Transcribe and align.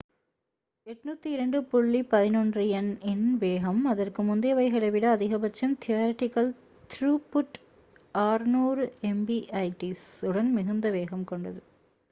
802.11n 0.87 2.97
இன் 3.03 3.37
வேகம் 3.37 3.85
அதற்கு 3.85 4.23
முந்தையவைகளை 4.23 4.89
விட 4.89 5.11
அதிகபட்சம் 5.11 5.77
தியரடிகல் 5.83 6.55
த்ரூபுட் 6.89 7.59
600mbit/s 8.21 10.25
உடன் 10.29 10.53
மிகுந்த 10.57 10.89
வேகம் 10.97 11.25
கொண்டது 11.25 11.61